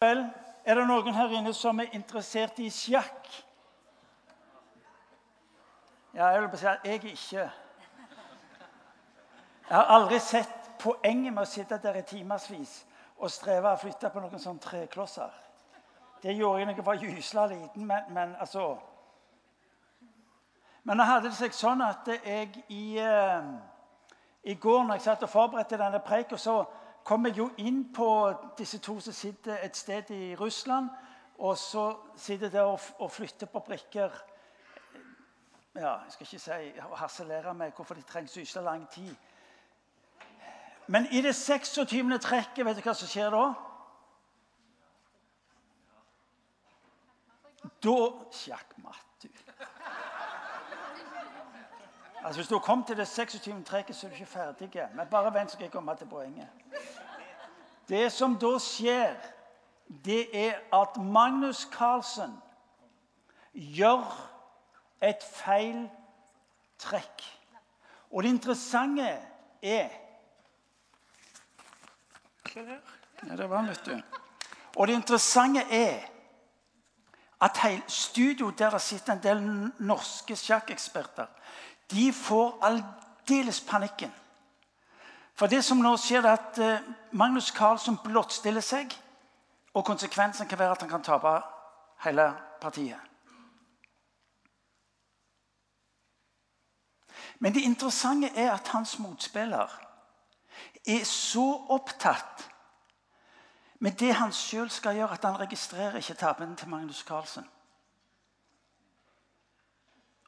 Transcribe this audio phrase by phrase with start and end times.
[0.00, 0.20] Vel,
[0.64, 3.24] er det noen her inne som er interessert i sjakk?
[6.14, 7.46] Ja, jeg vil bare si at jeg er ikke.
[9.68, 12.76] Jeg har aldri sett poenget med å sitte der i timevis
[13.18, 15.34] og streve å flytte på noen sånne treklosser.
[16.22, 18.78] Det gjorde jeg da jeg var gysla liten, men, men altså
[20.82, 23.50] Men da hadde det seg sånn at jeg i, uh,
[24.42, 26.62] i går når jeg satt og forberedte denne preika, så
[27.08, 28.08] kom jeg jo inn på
[28.58, 30.90] disse to som sitter et sted i Russland.
[31.38, 34.10] Og så sitter de og, flytter på brikker.
[35.74, 39.14] Ja, jeg skal ikke si og harselere med hvorfor de trenger så ikke lang tid.
[40.86, 42.18] Men i det 26.
[42.18, 43.44] trekket, vet du hva som skjer da?
[47.84, 47.96] Da
[48.34, 49.28] Sjakkmatt, du.
[52.24, 53.64] Altså, Hvis du har kommet til det 26.
[53.64, 54.88] trekket, så er du ikke ferdig.
[54.94, 56.48] Men bare vent, så skal jeg komme til poenget.
[57.88, 59.14] Det som da skjer,
[60.04, 62.34] det er at Magnus Carlsen
[63.54, 64.04] gjør
[65.02, 65.86] et feil
[66.78, 67.24] trekk.
[68.10, 69.08] Og det interessante
[69.62, 69.88] er
[72.56, 73.96] ja, det var vet du.
[74.76, 76.06] Og det interessante er
[77.40, 79.42] at studio der det sitter en del
[79.78, 81.26] norske sjakkeksperter,
[81.90, 84.12] de får aldeles panikken.
[85.38, 88.90] For det som nå skjer, er at eh, Magnus Carlsen blottstiller seg.
[89.78, 91.34] Og konsekvensen kan være at han kan tape
[92.02, 92.98] hele partiet.
[97.38, 99.70] Men det interessante er at hans motspiller
[100.86, 102.48] er så opptatt
[103.78, 107.46] med det han sjøl skal gjøre, at han registrerer ikke tabben til Magnus Carlsen.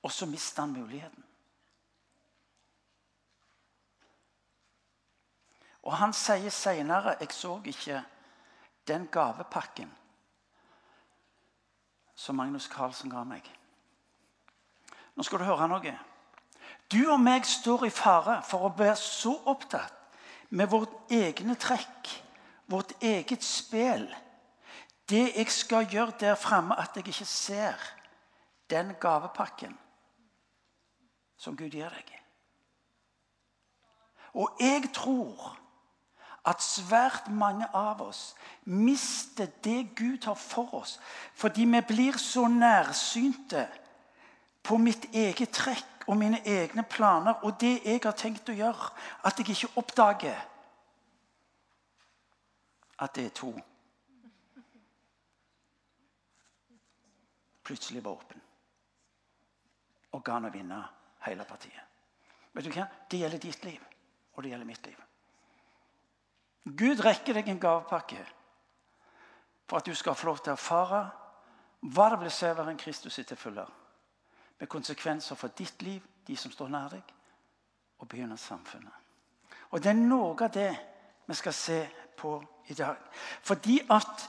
[0.03, 1.25] Og så mister han muligheten.
[5.83, 8.05] Og han sier seinere 'Jeg så ikke
[8.87, 9.97] den gavepakken
[12.15, 13.51] som Magnus Carlsen ga meg'.
[15.15, 15.99] Nå skal du høre noe.
[16.93, 19.95] Du og meg står i fare for å være så opptatt
[20.51, 22.11] med vårt egne trekk,
[22.67, 24.09] vårt eget spel.
[25.09, 27.75] Det jeg skal gjøre der framme, at jeg ikke ser
[28.71, 29.79] den gavepakken
[31.37, 32.11] som Gud gir deg.
[34.35, 35.60] Og jeg tror
[36.49, 38.35] at svært mange av oss
[38.65, 40.99] mister det Gud har for oss,
[41.35, 43.67] fordi vi blir så nærsynte
[44.63, 48.93] på mitt eget trekk og mine egne planer og det jeg har tenkt å gjøre,
[49.25, 50.47] at jeg ikke oppdager
[53.01, 53.53] at det er to.
[57.65, 58.41] Plutselig var åpen
[60.11, 60.81] og ga han å vinne
[61.27, 61.87] hele partiet.
[62.51, 62.89] Vet du hva?
[63.07, 63.83] Det gjelder ditt liv,
[64.35, 64.99] og det gjelder mitt liv.
[66.65, 68.21] Gud rekker deg en gavepakke
[69.69, 71.03] for at du skal få lov til å erfare
[71.81, 73.69] hva det vil si å være en Kristus etterfølger.
[74.61, 77.15] Med konsekvenser for ditt liv, de som står nær deg,
[77.99, 78.93] og begynner samfunnet.
[79.71, 80.73] Og Det er noe av det
[81.27, 81.81] vi skal se
[82.17, 82.35] på
[82.69, 82.97] i dag.
[83.43, 84.29] Fordi at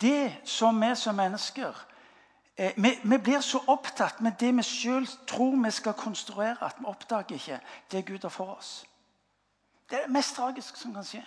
[0.00, 1.86] det som vi som mennesker
[2.56, 6.80] eh, vi, vi, blir så opptatt med det vi sjøl tror vi skal konstruere, at
[6.80, 8.84] vi oppdager ikke det Gud har for oss.
[9.90, 11.22] Det er det mest tragiske som kan skje.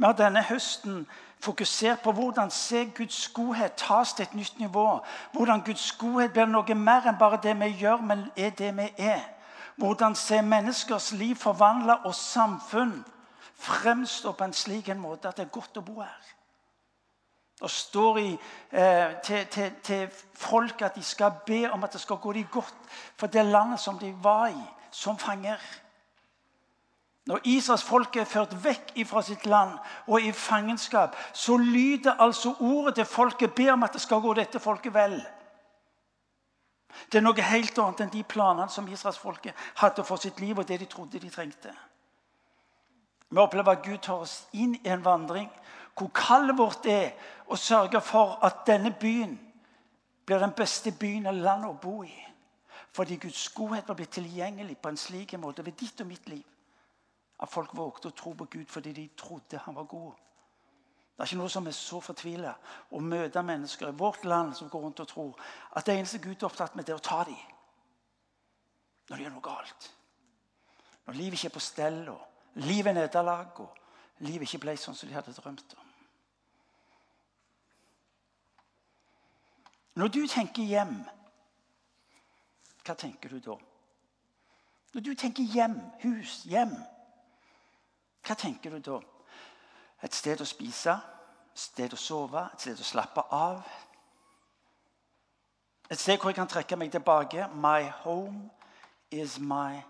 [0.00, 1.02] Vi har denne høsten
[1.44, 5.04] fokusert på hvordan se Guds godhet tas til et nytt nivå.
[5.32, 8.86] Hvordan Guds godhet blir noe mer enn bare det vi gjør, men er det vi
[8.96, 9.20] er.
[9.76, 12.94] Hvordan se menneskers liv forvandla og samfunn
[13.60, 16.32] fremstå på en slik en måte at det er godt å bo her.
[17.60, 18.32] Det står i,
[18.72, 22.48] eh, til, til, til, folk at de skal be om at det skal gå dem
[22.48, 22.74] godt
[23.20, 25.60] for det landet som de var i, som fanger.
[27.28, 29.76] Når Israels folk er ført vekk fra sitt land
[30.08, 34.32] og i fangenskap, så lyder altså ordet til folket ber om at det skal gå
[34.34, 35.20] dette folket vel.
[37.12, 40.66] Det er noe helt annet enn de planene som israelsfolket hadde for sitt liv, og
[40.68, 41.74] det de trodde de trengte.
[43.30, 45.50] Vi opplever at Gud tar oss inn i en vandring
[45.94, 47.12] hvor kallet vårt er
[47.52, 49.36] å sørge for at denne byen
[50.26, 52.14] blir den beste byen i landet å bo i.
[52.96, 56.46] Fordi Guds godhet var blitt tilgjengelig på en slik måte ved ditt og mitt liv
[57.40, 60.12] at folk vågte å tro på Gud fordi de trodde han var god.
[61.14, 62.52] Det er ikke noe som er så fortvila
[62.96, 66.36] å møte mennesker i vårt land som går rundt og tror at det eneste Gud
[66.36, 67.40] er opptatt med, det er å ta dem
[69.10, 69.90] når de gjør noe galt.
[71.06, 74.94] Når livet ikke er på stell, og livet er nederlag, og livet ikke ble sånn
[74.94, 75.88] som de hadde drømt om.
[79.98, 80.94] Når du tenker hjem,
[82.86, 83.58] hva tenker du da?
[84.94, 86.76] Når du tenker hjem, hus, hjem
[88.26, 89.00] hva tenker du da?
[90.02, 90.94] Et sted å spise,
[91.52, 93.60] et sted å sove, et sted å slappe av.
[95.90, 97.48] Et sted hvor jeg kan trekke meg tilbake.
[97.54, 98.48] My home
[99.10, 99.82] is my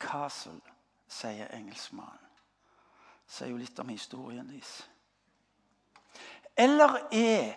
[0.00, 0.60] castle,
[1.08, 2.28] sier engelskmannen.
[3.30, 4.80] Sier jo litt om historien deres.
[6.58, 7.52] Eller er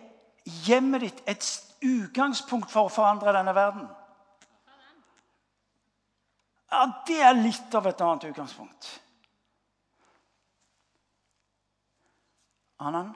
[0.65, 1.47] hjemmet ditt et
[1.83, 3.88] utgangspunkt for å forandre denne verden?
[6.74, 8.89] Ja, Det er litt av et annet utgangspunkt.
[12.83, 13.13] Anan,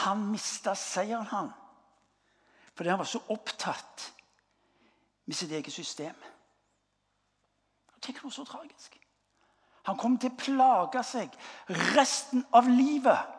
[0.00, 1.52] han mista seieren, han.
[2.74, 4.12] Fordi han var så opptatt
[5.24, 6.16] med sitt eget system.
[8.02, 8.98] Tenk noe så tragisk.
[9.84, 11.32] Han kom til å plage seg
[11.94, 13.32] resten av livet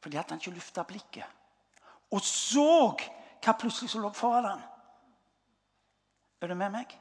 [0.00, 1.26] fordi at han ikke lufta blikket.
[2.16, 4.62] Og så hva plutselig som lå foran han.
[6.40, 6.94] Er du med meg?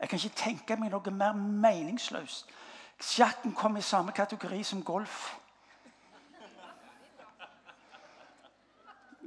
[0.00, 2.50] Jeg kan ikke tenke meg noe mer meningsløst.
[3.00, 5.36] Sjakken kom i samme kategori som golf.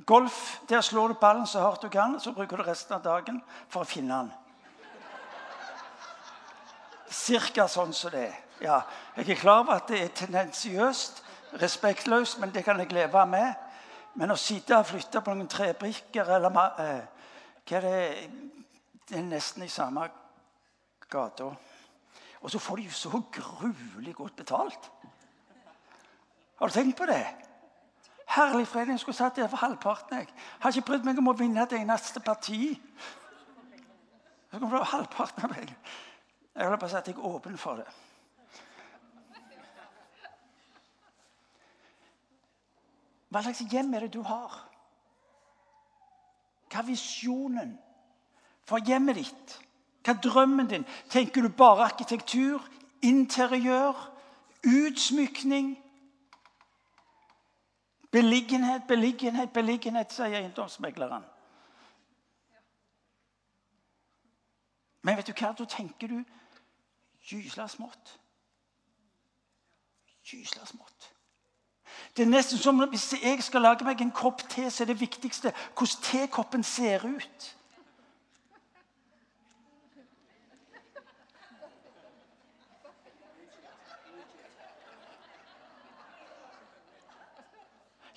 [0.06, 3.42] Golf, Der slår du ballen så hardt du kan, så bruker du resten av dagen
[3.70, 4.32] for å finne den.
[7.12, 8.38] Cirka sånn som det er.
[8.62, 8.82] Ja,
[9.16, 11.24] jeg er klar over at det er tendensiøst,
[11.62, 13.54] respektløst, men det kan jeg leve med.
[14.16, 17.04] Men å sitte og flytte på noen trebrikker eller eh,
[17.68, 18.30] hva er det,
[19.10, 20.10] det er nesten i samme
[21.10, 21.52] gata.
[22.42, 24.92] Og så får de jo så gruelig godt betalt.
[26.60, 27.26] Har du tenkt på det?
[28.32, 30.18] Herlig fred, jeg skulle satt der for halvparten.
[30.18, 30.28] Jeg
[30.60, 32.80] har ikke brydd meg om å vinne et eneste parti.
[34.52, 35.74] Så kommer det halvparten av meg.
[36.56, 37.90] Jeg holder på å si at jeg er åpen for det.
[43.32, 44.56] Hva slags hjem er det du har?
[46.72, 47.78] Hva er visjonen
[48.68, 49.58] for hjemmet ditt?
[50.04, 50.86] Hva er drømmen din?
[51.10, 52.64] Tenker du bare arkitektur,
[53.02, 53.98] interiør,
[54.66, 55.78] utsmykning?
[58.12, 61.24] Beliggenhet, beliggenhet, beliggenhet, sier eiendomsmegleren.
[65.02, 65.54] Men vet du hva?
[65.58, 66.20] Da tenker du
[67.30, 68.18] gysla smått.
[70.26, 71.12] Gysla smått.
[72.18, 75.00] Det er nesten som hvis jeg skal lage meg en kopp te, så er det
[75.00, 77.48] viktigste hvordan tekoppen ser ut.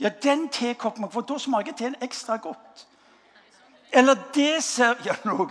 [0.01, 2.87] Ja, den tekoppen, for da smaker teen ekstra godt.
[3.93, 5.51] Eller det ser Ja, noe.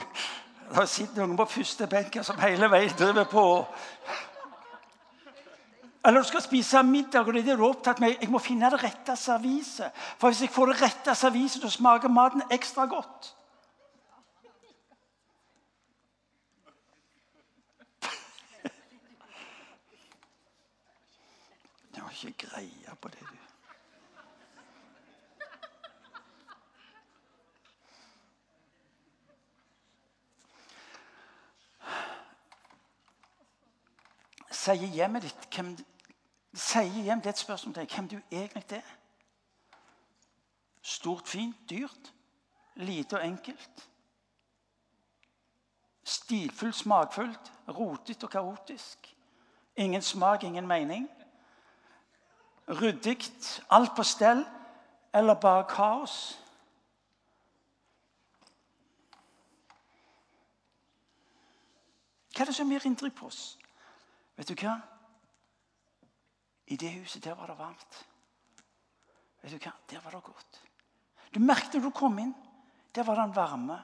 [0.73, 3.43] Det sitter noen på første benk som hele veien driver på.
[6.05, 8.17] Eller du skal spise middag, og det er det opptatt med.
[8.19, 9.91] Jeg må finne det rette serviset.
[10.19, 13.35] For hvis jeg får det rette serviset, så smaker maten ekstra godt.
[21.93, 23.42] Jeg har ikke greie på det, du.
[34.63, 35.73] Sier hjemmet ditt hvem,
[36.53, 38.91] sier hjem, Det er et spørsmål til hvem du egentlig er.
[40.81, 42.13] Stort, fint, dyrt.
[42.75, 43.89] Lite og enkelt.
[46.03, 47.53] Stilfullt, smakfullt.
[47.67, 49.15] Rotete og kaotisk.
[49.75, 51.09] Ingen smak, ingen mening.
[52.67, 53.17] Ryddig,
[53.69, 54.45] alt på stell,
[55.13, 56.39] eller bare kaos.
[62.33, 63.57] Hva er det som gjør inntrykk på oss?
[64.37, 64.77] Vet du hva?
[66.67, 67.97] I det huset der var det varmt.
[69.41, 69.73] Vet du hva?
[69.89, 70.61] Der var det godt.
[71.33, 72.33] Du merket når du kom inn.
[72.95, 73.79] Der var det en varme.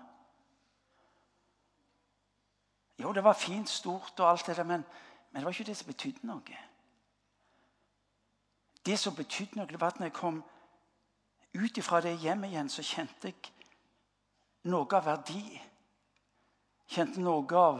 [2.99, 4.83] Jo, det var fint, stort og alt det der, men,
[5.31, 6.57] men det var ikke det som betydde noe.
[8.85, 10.43] Det som betydde noe, det var at når jeg kom
[11.53, 13.53] ut fra det hjemmet igjen, så kjente jeg
[14.69, 15.43] noe av verdi.
[16.89, 17.79] Kjente noe av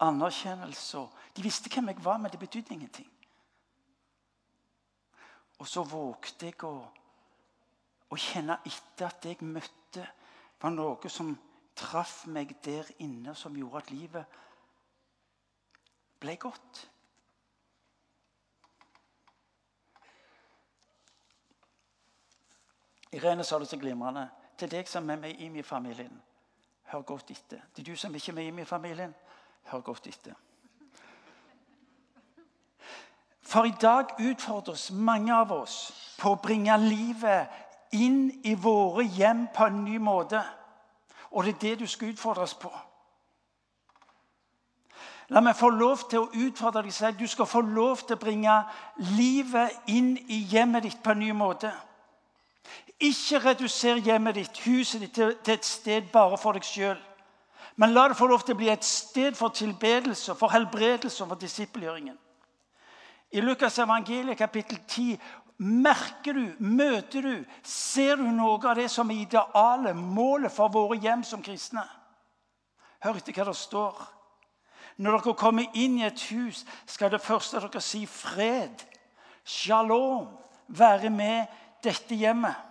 [0.00, 1.04] anerkjennelse.
[1.36, 3.10] De visste hvem jeg var, men det betydde ingenting.
[5.58, 6.74] Og så vågte jeg å,
[8.10, 10.06] å kjenne etter at det jeg møtte,
[10.58, 11.34] var noe som
[11.78, 14.38] traff meg der inne, som gjorde at livet
[16.18, 16.80] ble godt.
[23.12, 24.28] Irene sa det så glimrende.
[24.58, 26.22] Til deg som er med i min familien,
[26.90, 27.62] hør godt etter.
[27.74, 29.14] Til du som ikke er med i min familien,
[29.68, 30.34] Hør godt etter.
[33.48, 35.76] For i dag utfordres mange av oss
[36.18, 37.48] på å bringe livet
[37.96, 40.42] inn i våre hjem på en ny måte.
[41.30, 42.68] Og det er det du skal utfordres på.
[45.28, 47.18] La meg få lov til å utfordre deg selv.
[47.20, 48.54] Du skal få lov til å bringe
[49.16, 51.72] livet inn i hjemmet ditt på en ny måte.
[53.00, 56.96] Ikke reduser hjemmet ditt, huset ditt, til et sted bare for deg sjøl.
[57.78, 61.30] Men la det få lov til å bli et sted for tilbedelse, for helbredelse og
[61.30, 62.16] for disippelgjøringen.
[63.30, 65.18] I Lukas evangeliet kapittel 10
[65.58, 70.98] merker du, møter du, ser du noe av det som er idealet, målet for våre
[71.02, 71.84] hjem som kristne.
[73.04, 74.00] Hør etter hva det står.
[74.98, 78.82] Når dere kommer inn i et hus, skal det første dere si fred,
[79.46, 80.26] shalom,
[80.66, 81.46] være med
[81.84, 82.67] dette hjemmet.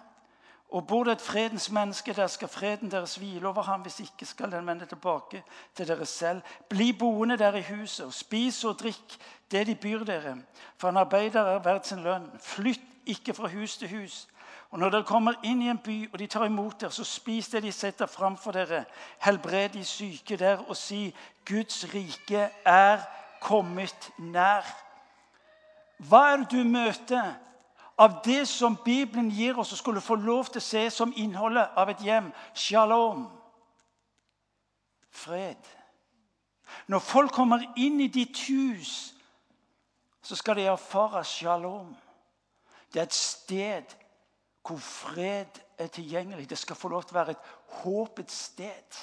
[0.70, 3.82] Og bor det et fredens menneske der, skal freden deres hvile over ham.
[3.82, 5.44] Hvis ikke skal den vende tilbake
[5.76, 6.42] til dere selv.
[6.70, 9.18] Bli boende der i huset, og spis og drikk
[9.52, 10.38] det de byr dere.
[10.78, 12.32] For en arbeider er verdt sin lønn.
[12.40, 14.28] Flytt ikke fra hus til hus.
[14.70, 17.48] Og når dere kommer inn i en by, og de tar imot dere, så spis
[17.48, 18.84] det de setter fram for dere.
[19.24, 21.16] Helbred de syke der, og si
[21.48, 23.00] Guds rike er
[23.42, 24.68] kommet nær.
[25.98, 27.38] Hva er det du møter
[27.98, 31.74] av det som Bibelen gir oss og skulle få lov til å se som innholdet
[31.78, 32.30] av et hjem?
[32.54, 33.26] Shalom.
[35.10, 35.72] Fred.
[36.88, 39.14] Når folk kommer inn i ditt hus,
[40.22, 41.96] så skal de erfare shalom.
[42.94, 43.98] Det er et sted
[44.68, 46.50] hvor fred er tilgjengelig.
[46.50, 47.52] Det skal få lov til å være et
[47.82, 48.98] håpets sted.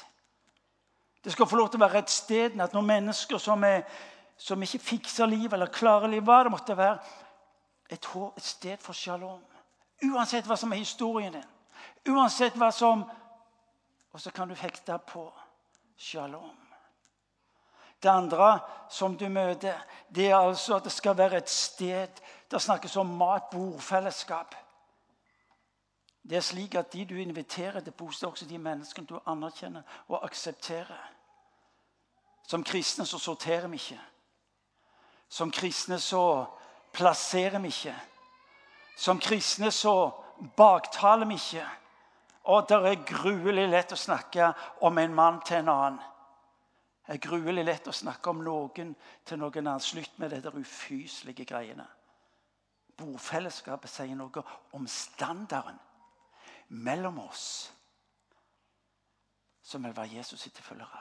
[1.25, 3.87] Det skal få lov til å være et sted at når mennesker som, er,
[4.37, 6.99] som ikke fikser livet eller klarer livet, hva det måtte være,
[7.91, 9.43] et, et sted for shalom.
[10.03, 11.51] Uansett hva som er historien din.
[12.15, 13.05] Uansett hva som
[14.15, 15.33] Og så kan du hekte på
[15.97, 16.55] shalom.
[18.03, 18.61] Det andre
[18.91, 19.75] som du møter,
[20.15, 24.55] det er altså at det skal være et sted Det snakkes om mat, bordfellesskap.
[26.23, 30.25] Det er slik at de du inviterer til bosted, også de menneskene du anerkjenner og
[30.25, 31.11] aksepterer.
[32.47, 34.01] Som kristne så sorterer vi ikke.
[35.29, 36.47] Som kristne så
[36.95, 37.95] plasserer vi ikke.
[38.97, 40.11] Som kristne så
[40.57, 41.67] baktaler vi ikke.
[42.53, 44.51] Og det er gruelig lett å snakke
[44.85, 46.03] om en mann til en annen.
[47.05, 48.95] Det er gruelig lett å snakke om noen
[49.27, 49.81] til noen annen.
[49.81, 51.87] Slutt med der ufyselige greiene.
[52.97, 54.45] Bordfellesskapet sier noe
[54.77, 55.81] om standarden
[56.69, 57.73] mellom oss
[59.65, 61.01] som vil være Jesus' sitt følgere.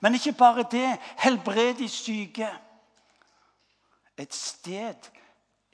[0.00, 0.98] Men ikke bare det.
[1.18, 2.48] Helbred de syke.
[4.18, 5.10] Et sted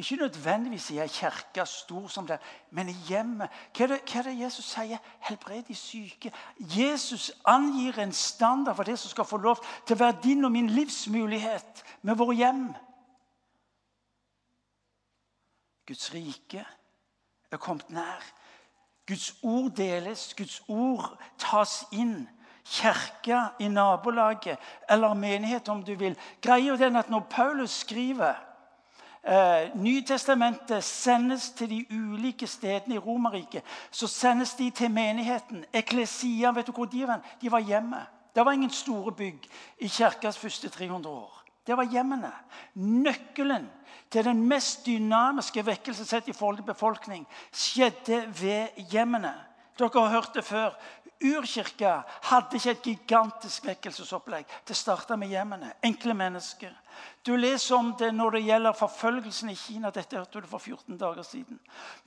[0.01, 2.39] ikke nødvendigvis i ei kirke stor som den,
[2.71, 3.49] men i hjemmet.
[3.77, 4.99] Hva er, det, hva er det Jesus sier?
[5.21, 6.33] Helbred de syke.
[6.59, 10.53] Jesus angir en standard for det som skal få lov til å være din og
[10.53, 12.65] min livsmulighet med våre hjem.
[15.87, 16.65] Guds rike
[17.51, 18.25] er kommet nær.
[19.07, 22.29] Guds ord deles, Guds ord tas inn.
[22.65, 24.59] Kirke i nabolaget
[24.91, 26.17] eller menighet, om du vil.
[26.43, 28.35] Greia er at når Paulus skriver
[29.25, 33.63] eh, Nytestamentet sendes til de ulike stedene i Romerriket.
[33.91, 35.65] Så sendes de til menigheten.
[35.73, 37.21] Eklesia, vet du hvor de var?
[37.41, 38.07] De var hjemme.
[38.35, 39.49] Det var ingen store bygg
[39.79, 41.45] i kirkas første 300 år.
[41.67, 42.31] Det var hjemmene.
[42.75, 43.69] Nøkkelen
[44.11, 49.35] til den mest dynamiske vekkelse sett i forhold til befolkning skjedde ved hjemmene.
[49.79, 50.75] Dere har hørt det før.
[51.21, 52.01] Urkirka
[52.31, 54.47] hadde ikke et gigantisk vekkelsesopplegg.
[54.69, 55.75] Det starta med hjemmene.
[55.85, 56.73] Enkle mennesker.
[57.27, 59.91] Du leser om det når det gjelder forfølgelsen i Kina.
[59.93, 61.61] Dette hørte du for 14 dager siden.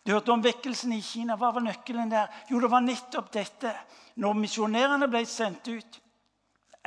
[0.05, 1.38] Du hørte om vekkelsen i Kina.
[1.38, 2.32] Hva var nøkkelen der?
[2.50, 3.75] Jo, det var nettopp dette.
[4.15, 6.00] Når misjonærene ble sendt ut,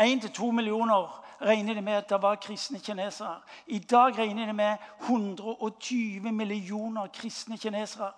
[0.02, 1.06] 1-2 millioner
[1.40, 3.38] regner de med at det var kristne kinesere.
[3.66, 8.10] I dag regner de med 120 millioner kristne kinesere.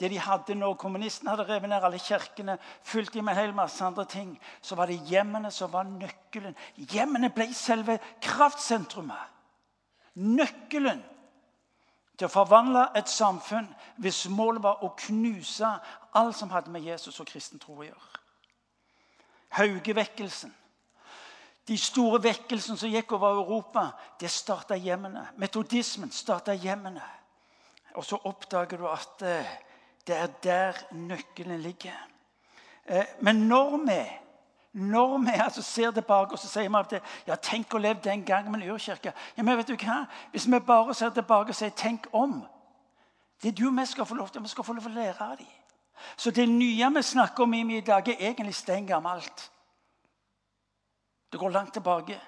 [0.00, 3.54] Det de hadde når kommunistene hadde revet ned alle kirkene, fylt de med en hel
[3.56, 6.56] masse andre ting, så var det hjemmene som var nøkkelen.
[6.76, 9.32] Hjemmene ble selve kraftsentrumet.
[10.20, 11.00] Nøkkelen
[12.16, 13.68] til å forvandle et samfunn
[14.00, 15.72] hvis målet var å knuse
[16.16, 18.22] alt som hadde med Jesus og kristen tro å gjøre.
[19.56, 20.52] Haugevekkelsen.
[21.66, 23.88] De store vekkelsene som gikk over Europa,
[24.20, 25.24] det starta hjemmene.
[25.40, 27.02] Metodismen starta hjemmene.
[27.96, 29.54] Og så oppdager du at eh,
[30.06, 31.96] det er der nøkkelen ligger.
[32.86, 34.00] Eh, men når vi,
[34.72, 38.24] når vi altså ser tilbake og så sier vi at ja, tenk å leve den
[38.24, 40.04] gangen med en urkirke ja, men vet du hva?
[40.30, 42.44] Hvis vi bare ser tilbake og sier 'tenk om'
[43.42, 44.42] Det er du vi skal få lov til.
[44.42, 45.46] Vi skal få lov til å lære av dem.
[46.16, 49.52] Så det nye vi snakker om i dag, er egentlig steingammelt.
[51.32, 52.20] Det går langt tilbake.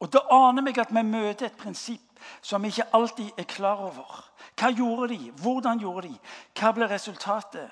[0.00, 2.09] Og Da aner meg at vi møter et prinsipp
[2.42, 4.24] som vi ikke alltid er klar over.
[4.58, 5.30] Hva gjorde de?
[5.42, 6.18] Hvordan gjorde de?
[6.58, 7.70] Hva ble resultatet?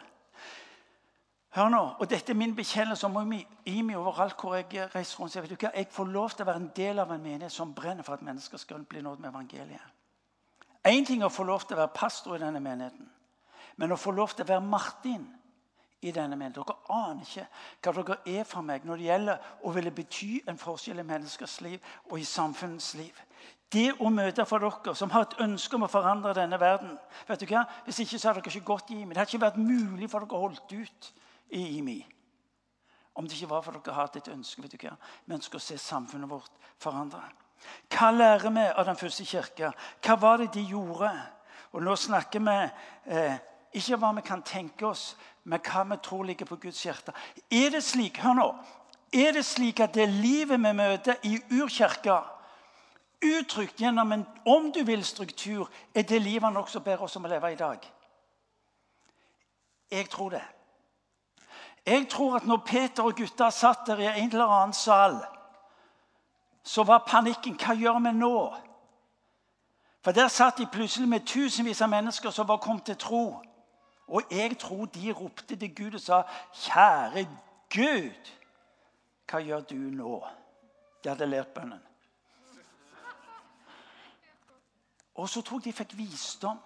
[1.57, 5.35] Hør nå, og Dette er min bekjennelse om i meg overalt hvor jeg reiser rundt.
[5.35, 7.73] Jeg, vet ikke, jeg får lov til å være en del av en menighet som
[7.75, 9.95] brenner for at mennesker skal bli nådd med evangeliet.
[10.89, 13.09] Én ting er å få lov til å være pastor i denne menigheten,
[13.77, 15.25] men å få lov til å være Martin
[16.01, 19.73] i denne menigheten Dere aner ikke hva dere er for meg når det gjelder å
[19.75, 23.17] ville bety en forskjell i menneskers liv og i samfunnets liv.
[23.69, 26.95] Det å møte for dere som har et ønske om å forandre denne verden
[27.29, 27.65] vet du hva?
[27.85, 29.13] Hvis ikke så hadde dere ikke gått i IMI.
[29.13, 31.11] Det hadde ikke vært mulig for dere å holde ut
[31.51, 31.99] i IMI.
[33.19, 34.95] Om det ikke var for dere har et ønske vet du hva?
[35.27, 37.27] Vi ønsker å se samfunnet vårt forandre.
[37.91, 39.73] Hva lærer vi av den første kirka?
[40.05, 41.11] Hva var det de gjorde?
[41.75, 42.57] Og Nå snakker vi
[43.13, 43.35] eh,
[43.77, 45.11] ikke hva vi kan tenke oss,
[45.49, 47.13] men hva vi tror ligger på Guds hjerte.
[47.51, 48.49] Er det slik hør nå,
[49.13, 52.21] er det slik at det livet vi møter i urkirka
[53.25, 57.25] uttrykt gjennom en om du vil, struktur, er det livet han også ber oss om
[57.27, 57.89] å leve i dag.
[59.91, 60.45] Jeg tror det.
[61.87, 65.19] Jeg tror at når Peter og gutta satt der i en eller annen sal,
[66.63, 68.39] så var panikken Hva gjør vi nå?
[70.05, 73.25] For der satt de plutselig med tusenvis av mennesker som var kommet til tro.
[74.09, 76.23] Og jeg tror de ropte til Gud og sa,
[76.53, 77.29] 'Kjære
[77.75, 78.33] Gud,
[79.31, 80.27] hva gjør du nå?'
[81.05, 81.83] De hadde lært bønnen.
[85.15, 86.59] Og så tror jeg de fikk visdom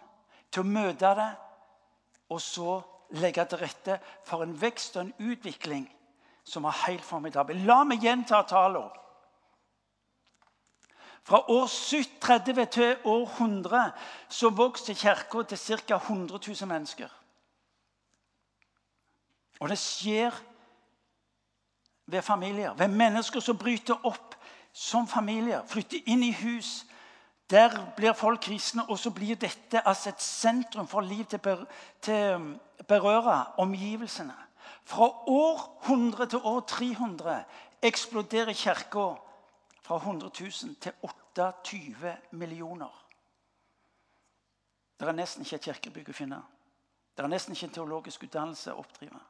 [0.50, 1.30] til å møte det,
[2.28, 5.87] og så legge til rette for en vekst og en utvikling
[6.44, 7.56] som var helt formidabel.
[7.56, 8.90] La meg gjenta tallene.
[11.22, 13.90] Fra år 730 til år 100
[14.28, 15.96] så vokste kirka til ca.
[15.96, 17.21] 100 000 mennesker.
[19.62, 20.35] Og det skjer
[22.11, 24.35] ved familier, ved mennesker som bryter opp
[24.73, 26.81] som familier, flytter inn i hus
[27.52, 31.66] der blir folk kristne, og så blir dette altså et sentrum for liv til,
[32.00, 34.35] til um, berøre omgivelsene.
[34.85, 37.45] Fra år 100 til år 300
[37.83, 39.04] eksploderer kirka
[39.83, 43.04] fra 100 000 til 28 millioner.
[45.00, 46.40] Det er nesten ikke et kirkebygg å finne.
[47.16, 49.20] Det er nesten ikke en teologisk utdannelse å oppdrive.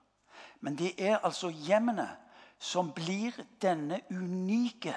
[0.62, 2.06] Men det er altså hjemmene
[2.62, 4.94] som blir denne unike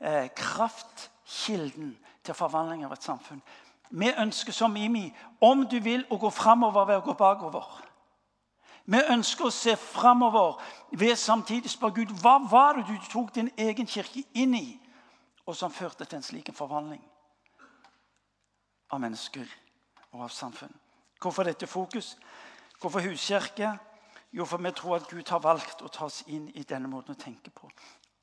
[0.00, 3.42] eh, kraftkilden til forvandling av et samfunn.
[3.90, 5.10] Vi ønsker som IMI,
[5.42, 7.66] om du vil, å gå framover ved å gå bakover.
[8.86, 10.62] Vi ønsker å se framover
[10.98, 14.66] ved samtidig å spørre Gud hva var det du tok din egen kirke inn i,
[15.46, 17.02] og som førte til en slik forvandling
[18.92, 19.46] av mennesker
[20.12, 20.72] og av samfunn.
[21.22, 22.16] Hvorfor dette fokus?
[22.80, 23.74] Hvorfor huskirke?
[24.32, 27.12] Jo, for vi tror at Gud har valgt å ta oss inn i denne måten
[27.12, 27.68] å tenke på.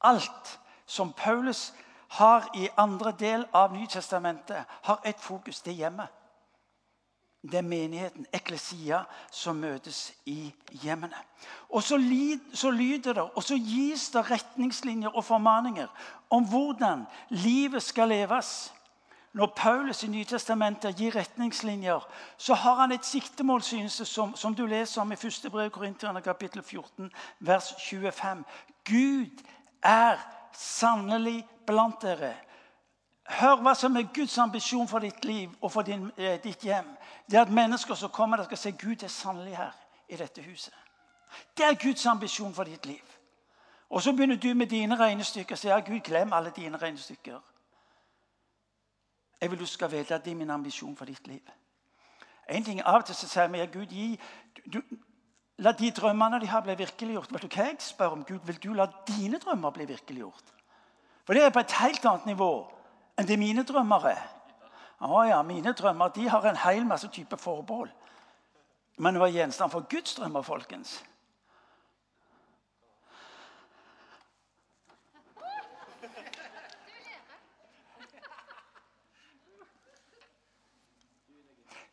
[0.02, 0.58] Alt
[0.90, 1.70] som Paulus
[2.18, 5.62] har i andre del av Nytestamentet har ett fokus.
[5.62, 6.16] Det er hjemmet.
[7.42, 10.50] Det er menigheten, eklesia, som møtes i
[10.82, 11.16] hjemmene.
[11.70, 11.96] Og så,
[12.54, 15.88] så lyder det, og så gis det retningslinjer og formaninger
[16.30, 18.74] om hvordan livet skal leves.
[19.34, 24.66] Når Paulus i Nytestamentet gir retningslinjer, så har han et siktemål synes som, som du
[24.66, 25.52] leser om i 1.
[25.52, 28.44] brev Korinterne kapittel 14, vers 25.
[28.86, 29.44] Gud
[29.84, 30.18] er
[30.54, 32.34] sannelig blant dere.
[33.30, 36.90] Hør hva som er Guds ambisjon for ditt liv og for din, eh, ditt hjem.
[37.30, 39.72] Det er at mennesker som kommer der skal se Gud er sannelig her
[40.10, 40.74] i dette huset.
[41.58, 43.04] Det er Guds ambisjon for ditt liv.
[43.90, 47.40] Og så begynner du med dine regnestykker sier ja, Gud, glem alle dine regnestykker.
[49.42, 51.52] Jeg vil du skal vite at det er min ambisjon for ditt liv.
[52.50, 54.20] En ting Av og til så sier vi ja, Gud, gi,
[54.74, 54.82] du,
[55.58, 57.32] la de drømmene de har, bli virkeliggjort.
[57.34, 58.26] Vet du hva jeg spør om?
[58.26, 60.54] Gud, vil du la dine drømmer bli virkeliggjort?
[61.26, 62.52] For det er på et helt annet nivå
[63.20, 64.28] enn det mine drømmer er.
[65.00, 67.92] Å ja, Mine drømmer de har en hel masse type forbehold.
[69.00, 70.98] Men det var gjenstand for Guds drømmer, folkens.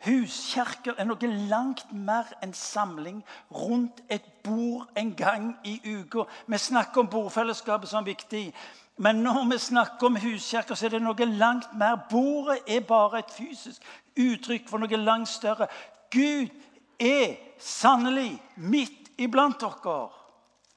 [0.07, 6.27] Huskirker er noe langt mer enn samling rundt et bord en gang i uka.
[6.47, 8.53] Vi snakker om bordfellesskapet som viktig.
[8.97, 11.99] Men når vi snakker om huskirker, så er det noe langt mer.
[12.11, 13.83] Bordet er bare et fysisk
[14.17, 15.69] uttrykk for noe langt større.
[16.15, 16.55] Gud
[17.03, 19.99] er sannelig midt iblant dere.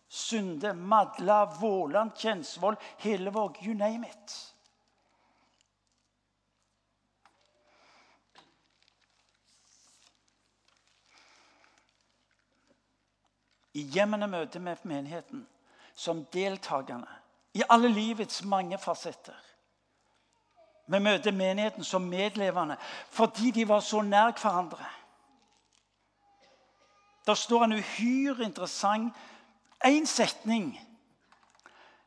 [0.09, 4.37] Sunde, Madla, Våland, Kjensvoll, Hillevåg, you name it.
[13.73, 15.47] I hjemmene møter vi menigheten
[15.95, 17.19] som deltakerne
[17.53, 19.36] i alle livets mange fasetter.
[20.89, 22.77] Vi møter menigheten som medlevende
[23.13, 24.86] fordi de var så nær hverandre.
[27.25, 29.13] Der står en uhyre interessant
[29.86, 30.79] én setning.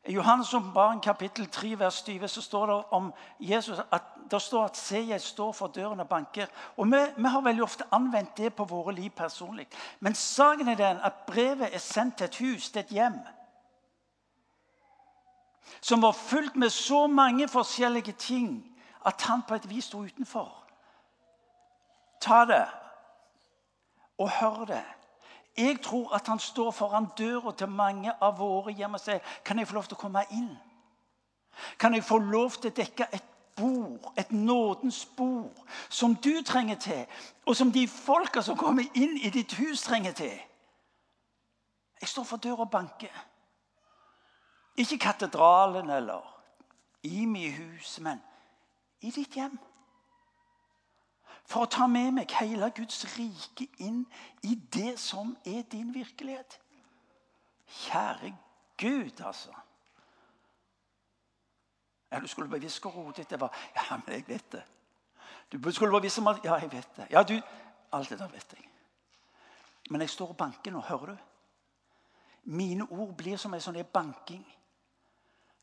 [0.05, 4.65] I Johannes' åpenbaring kapittel 3 vers 20 så står det om Jesus at det står
[4.65, 6.47] at 'se, jeg står for døren og banker'.
[6.77, 9.67] Og vi, vi, har veldig ofte anvendt det på våre liv personlig.
[9.99, 13.19] Men saken er den at brevet er sendt til et hus, til et hjem.
[15.81, 20.63] Som var fullt med så mange forskjellige ting at han på et vis sto utenfor.
[22.21, 22.67] Ta det
[24.17, 24.83] og hør det.
[25.57, 29.59] Jeg tror at han står foran døra til mange av våre hjem og sier kan
[29.59, 30.49] jeg få lov til å komme inn.
[31.79, 35.53] Kan jeg få lov til å dekke et bord, et nådens bord,
[35.89, 37.05] som du trenger til,
[37.45, 40.33] og som de folka som kommer inn i ditt hus, trenger til?
[42.01, 43.13] Jeg står for døra og banker.
[44.77, 46.25] Ikke katedralen eller
[47.03, 48.21] i mitt hus, men
[49.01, 49.59] i ditt hjem
[51.45, 54.03] for å ta med meg hele Guds rike inn
[54.43, 56.59] i det som er din virkelighet.
[57.67, 58.33] Kjære
[58.77, 59.51] Gud, altså.
[62.11, 63.55] Ja, Du skulle bevisst hvor rotet det var.
[63.75, 64.63] Ja, men jeg vet det.
[65.51, 67.07] Du skulle bevisst om Ja, jeg vet det.
[67.11, 67.41] Ja, du,
[67.91, 68.69] Alt det der vet jeg.
[69.89, 70.79] Men jeg står og banker nå.
[70.79, 71.17] Hører du?
[72.43, 74.43] Mine ord blir som en sånn banking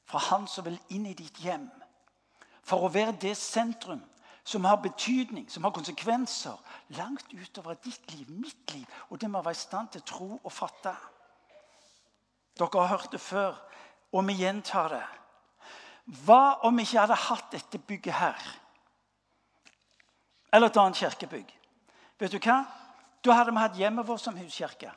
[0.04, 1.68] fra Han som vil inn i ditt hjem.
[2.62, 4.02] For å være det sentrum
[4.50, 6.58] som har betydning, som har konsekvenser
[6.98, 10.28] langt utover ditt liv, mitt liv, og det må være i stand til å tro
[10.42, 10.94] og fatte.
[12.58, 13.60] Dere har hørt det før,
[14.10, 15.04] og vi gjentar det.
[16.24, 18.48] Hva om vi ikke hadde hatt dette bygget her?
[20.50, 21.54] Eller et annet kirkebygg?
[22.18, 22.64] Vet du hva?
[23.22, 24.90] Da hadde vi hatt hjemmet vårt som huskirke.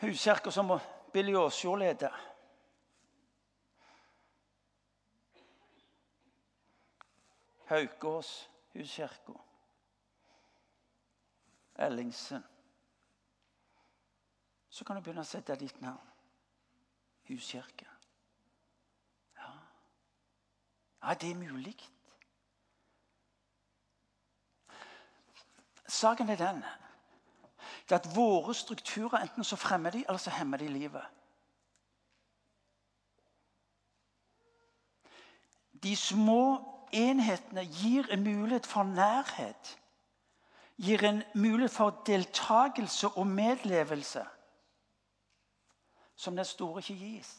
[0.00, 0.72] Huskirka som
[1.12, 2.14] Billy Aasjord leder.
[7.68, 9.32] Haukås, Huskirka.
[11.74, 12.44] Ellingsen.
[14.68, 16.10] Så kan du begynne å sette ditt navn.
[17.28, 17.86] Huskirke.
[19.36, 19.52] Ja.
[21.02, 21.76] ja, det er mulig.
[25.88, 26.64] Saken er den
[27.88, 31.04] det er at våre strukturer enten så fremmer de, eller så hemmer de livet.
[35.82, 39.78] De små enhetene gir en mulighet for nærhet.
[40.76, 44.24] Gir en mulighet for deltakelse og medlevelse
[46.18, 47.36] som den store ikke gis.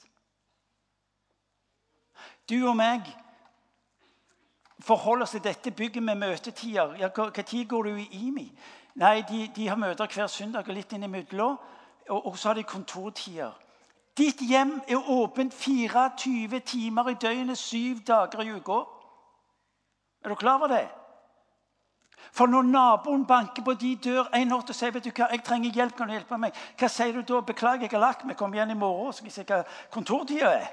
[2.50, 3.04] Du og meg
[4.80, 6.96] forholder oss til dette bygget med møtetider.
[6.96, 8.52] Ja, Når går du i IMI?
[8.96, 11.58] Nei, de, de, har møter hver søndag og litt innimellom.
[12.10, 13.52] Og, og så har de kontortider.
[14.18, 18.80] Ditt hjem er åpent 24 timer i døgnet, syv dager i uka.
[20.24, 20.88] Er du klar over det?
[22.32, 25.44] For når naboen banker på de dør en natt og sier vet du hva, jeg
[25.44, 26.58] trenger hjelp, kan du hjelpe meg?
[26.78, 27.40] Hva sier du da?
[27.42, 28.38] 'Beklager, jeg har lagt meg.
[28.38, 30.70] Kom igjen i morgen.' Så skal jeg se hva kontortida er.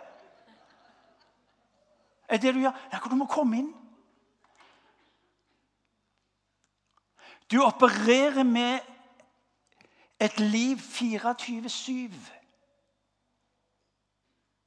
[2.29, 2.75] Er det du gjør?
[2.93, 3.75] Ja, du må komme inn.
[7.51, 8.81] Du opererer med
[10.21, 12.11] et liv 24-7.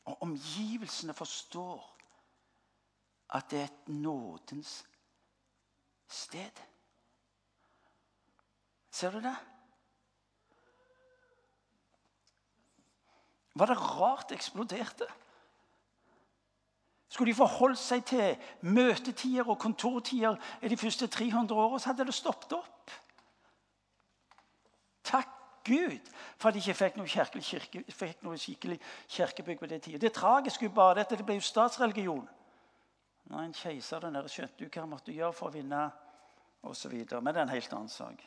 [0.05, 1.98] Og omgivelsene forstår
[3.33, 4.85] at det er et nådens
[6.07, 6.61] sted.
[8.91, 9.35] Ser du det?
[13.55, 15.05] Var det rart det eksploderte?
[17.09, 22.05] Skulle de forholdt seg til møtetider og kontortider i de første 300 årene, så hadde
[22.05, 22.91] det stoppet opp.
[25.03, 25.29] Takk
[25.65, 28.77] Gud for at de ikke fikk noe, kirke, fikk noe skikkelig
[29.09, 29.97] kirkebygg på den tida.
[29.97, 32.27] Det tragiske bare at det ble jo statsreligion.
[33.29, 35.85] Når en keiser der nede skjønte du hva måtte måtte gjøre for å vinne
[36.67, 37.21] Og så videre.
[37.21, 38.23] Men det er en helt annen sak.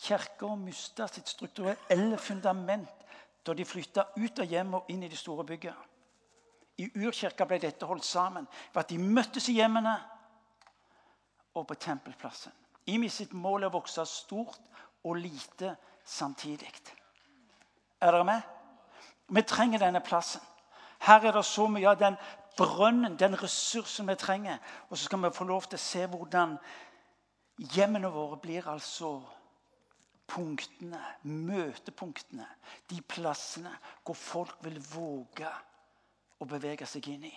[0.00, 3.02] Kirka mista sitt strukturelle fundament
[3.44, 5.88] da de flytta ut av hjemmet og inn i de store byggene.
[6.80, 9.96] I urkirka ble dette holdt sammen ved at de møttes i hjemmene
[11.58, 12.54] og på tempelplassen.
[12.88, 14.62] Imi sitt mål er å vokse stort
[15.04, 16.70] og lite samtidig.
[18.00, 18.59] Er dere med?
[19.30, 20.42] Vi trenger denne plassen.
[21.00, 22.16] Her er det så mye av den
[22.58, 24.58] brønnen, den ressursen vi trenger.
[24.90, 26.56] Og så skal vi få lov til å se hvordan
[27.74, 29.20] hjemmene våre blir altså
[30.30, 32.46] punktene, møtepunktene.
[32.90, 33.72] De plassene
[34.04, 35.52] hvor folk vil våge
[36.40, 37.36] å bevege seg inn i.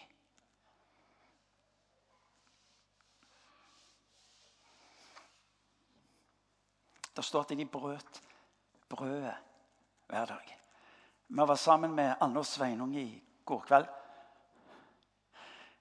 [7.13, 8.21] Det står at de brøt
[8.89, 9.36] brødet
[10.10, 10.62] hver dag.
[11.33, 13.87] Vi var sammen med Anders Sveinung i går kveld.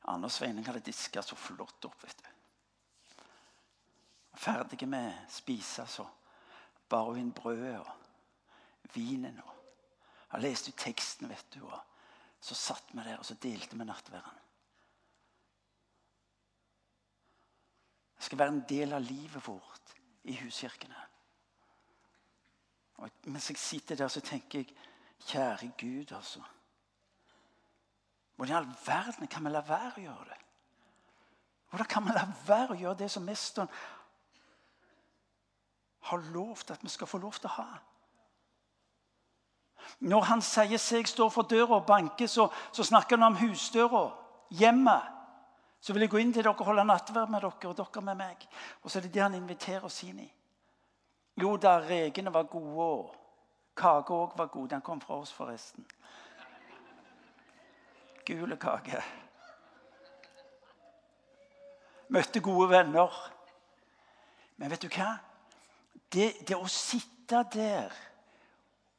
[0.09, 2.05] Anne og Sveinung hadde diska så flott opp.
[2.05, 2.31] vet du.
[4.33, 6.07] Ferdige med å spise, så
[6.89, 9.43] bar hun inn brødet og vinen.
[9.45, 11.67] og Jeg leste ut teksten, vet du.
[11.67, 11.81] og
[12.41, 14.39] Så satt vi der og så delte vi nattverden.
[18.17, 19.93] Det skal være en del av livet vårt
[20.25, 21.05] i huskirkene.
[23.05, 24.73] Og mens jeg sitter der, så tenker jeg
[25.27, 26.43] Kjære Gud, altså.
[28.37, 30.39] Hvordan i all verden kan vi la være å gjøre det?
[31.71, 33.71] Hvordan kan vi la være å gjøre det som mesteren
[36.03, 37.69] har lovt at vi skal få lov til å ha?
[40.01, 44.11] Når han sier 'seg står for døra og banker', så, så snakker han om husdøra,
[44.51, 45.03] hjemmet.
[45.81, 48.15] Så vil jeg gå inn til dere og holde nattverd med dere og dere med
[48.17, 48.49] meg.
[48.83, 50.33] Og så er det det han inviterer oss inn i.
[51.37, 53.22] Jo da, regene var gode, og
[53.77, 54.69] kaka òg var god.
[54.69, 55.87] Den kom fra oss, forresten.
[58.27, 59.03] Gule kake.
[62.09, 63.19] Møtte gode venner.
[64.57, 65.17] Men vet du hva?
[66.13, 67.93] Det, det å sitte der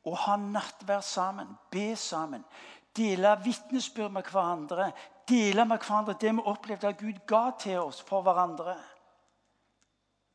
[0.03, 2.43] og ha nattverd sammen, be sammen,
[2.95, 4.89] dele vitnesbyrd med hverandre,
[5.29, 8.75] dele med hverandre det vi opplevde at Gud ga til oss for hverandre,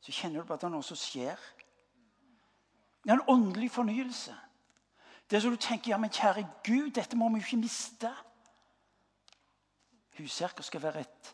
[0.01, 1.37] så kjenner du på at det er noe som skjer.
[3.03, 4.35] Det er en åndelig fornyelse.
[5.29, 8.09] Det er så du tenker ja, men kjære Gud, dette må vi jo ikke miste.
[10.17, 11.33] Huskirka skal være et,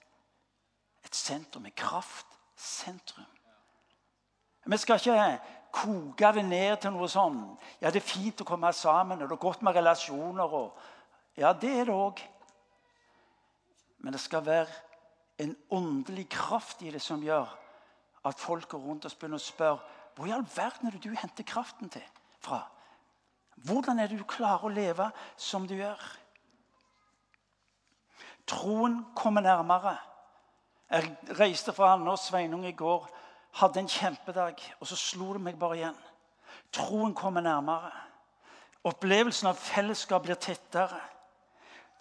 [1.05, 3.31] et sentrum, et kraftsentrum.
[4.65, 5.39] Vi skal ikke
[5.71, 7.41] koke det ned til noe sånn
[7.81, 10.55] Ja, det er fint å komme sammen, og det er godt med relasjoner.
[10.59, 10.79] Og,
[11.37, 12.21] ja, det er det òg.
[14.03, 14.71] Men det skal være
[15.41, 17.49] en åndelig kraft i det som gjør
[18.25, 21.15] at folk går rundt og begynner å spørre hvor i all verden er det du
[21.15, 22.03] henter kraften til
[22.39, 22.61] fra?
[23.55, 26.01] Hvordan er det du klarer å leve som du gjør?
[28.47, 29.95] Troen kommer nærmere.
[30.91, 33.07] Jeg reiste fra Anne og Sveinung i går
[33.59, 36.01] hadde en kjempedag, og så slo det meg bare igjen.
[36.75, 37.91] Troen kommer nærmere.
[38.85, 40.99] Opplevelsen av fellesskap blir tettere.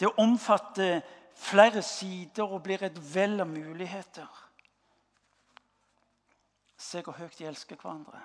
[0.00, 1.00] Det omfatter
[1.38, 4.29] flere sider og blir et vell av muligheter.
[6.84, 8.20] Se hvor høyt de elsker hverandre.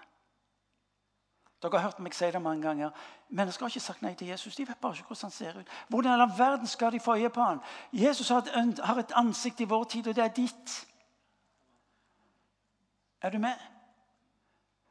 [1.63, 2.91] Dere har hørt meg si det mange ganger.
[3.35, 4.55] Mennesker har ikke sagt nei til Jesus.
[4.55, 5.71] De vet bare ikke hvordan han ser ut.
[5.87, 7.59] Hvordan i all verden skal de få øye på han?
[7.91, 10.75] Jesus har et ansikt i vår tid, og det er ditt.
[13.21, 13.55] Er du med?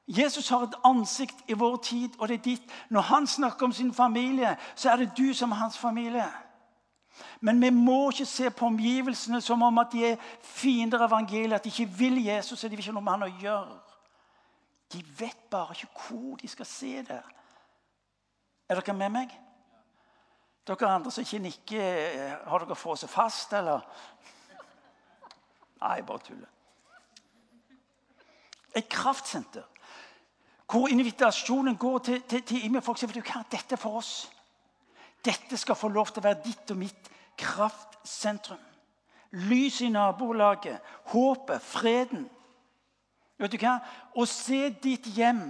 [0.09, 2.63] Jesus har et ansikt i vår tid, og det er ditt.
[2.91, 6.29] Når han snakker om sin familie, så er det du som er hans familie.
[7.41, 11.59] Men vi må ikke se på omgivelsene som om at de er fiender av evangeliet,
[11.59, 13.79] at de ikke vil Jesus og de vil ikke noe med han å gjøre.
[14.93, 17.23] De vet bare ikke hvor de skal se det.
[18.69, 19.35] Er dere med meg?
[20.69, 23.85] Dere andre som ikke nikker, har dere frosset fast, eller?
[25.81, 26.55] Nei, bare tuller
[28.79, 29.63] et kraftsenter.
[30.71, 34.29] Hvor invitasjonen går til, til, til folk sier du hva, dette er for oss.
[35.25, 38.63] Dette skal få lov til å være ditt og mitt kraftsentrum.
[39.49, 40.81] Lys i nabolaget,
[41.13, 42.25] håpet, freden.
[43.39, 43.77] Vet du hva?
[44.17, 45.43] Å se ditt hjem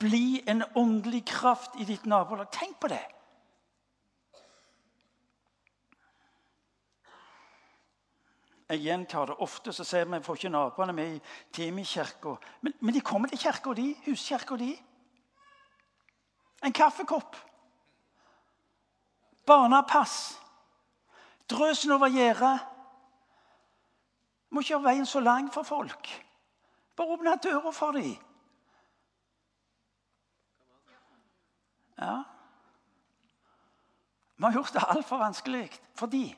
[0.00, 2.50] bli en åndelig kraft i ditt nabolag.
[2.54, 3.04] Tenk på det!
[8.68, 11.20] Jeg gjentar det ofte, så sier vi får ikke naboene med i
[11.56, 12.34] time i kirka.
[12.60, 13.94] Men, men, de kommer til kirka, de.
[14.04, 14.74] Huskirka, de.
[16.64, 17.36] En kaffekopp.
[19.48, 20.36] Barnepass.
[21.50, 22.60] Drøsen over gjerdet.
[24.50, 26.08] Må ikke gjøre veien så lang for folk.
[26.96, 28.16] Bare åpne døra for dem.
[31.98, 32.18] Ja.
[34.36, 36.36] Vi har gjort det altfor vanskelig for dem.